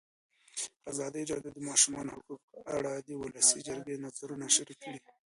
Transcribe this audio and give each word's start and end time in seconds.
ازادي 0.91 1.21
راډیو 1.31 1.43
د 1.45 1.47
د 1.55 1.57
ماشومانو 1.69 2.13
حقونه 2.15 2.45
په 2.53 2.59
اړه 2.77 2.93
د 3.07 3.09
ولسي 3.21 3.59
جرګې 3.67 3.95
نظرونه 4.05 4.45
شریک 4.55 4.79
کړي. 4.85 4.99